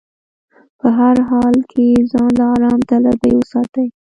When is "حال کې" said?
1.29-1.87